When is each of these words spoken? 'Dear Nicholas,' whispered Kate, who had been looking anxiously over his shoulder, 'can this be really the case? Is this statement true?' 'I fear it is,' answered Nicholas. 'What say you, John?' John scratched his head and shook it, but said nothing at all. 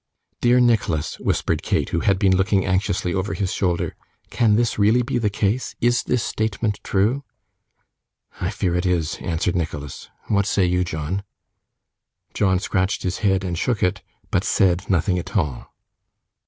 'Dear 0.41 0.59
Nicholas,' 0.59 1.19
whispered 1.19 1.61
Kate, 1.61 1.89
who 1.89 1.99
had 1.99 2.17
been 2.17 2.35
looking 2.35 2.65
anxiously 2.65 3.13
over 3.13 3.35
his 3.35 3.53
shoulder, 3.53 3.95
'can 4.31 4.55
this 4.55 4.73
be 4.77 4.81
really 4.81 5.03
the 5.19 5.29
case? 5.29 5.75
Is 5.79 6.01
this 6.01 6.23
statement 6.23 6.79
true?' 6.83 7.23
'I 8.41 8.49
fear 8.49 8.75
it 8.75 8.87
is,' 8.87 9.17
answered 9.21 9.55
Nicholas. 9.55 10.09
'What 10.27 10.47
say 10.47 10.65
you, 10.65 10.83
John?' 10.83 11.21
John 12.33 12.57
scratched 12.57 13.03
his 13.03 13.19
head 13.19 13.43
and 13.43 13.55
shook 13.55 13.83
it, 13.83 14.01
but 14.31 14.43
said 14.43 14.89
nothing 14.89 15.19
at 15.19 15.37
all. 15.37 15.67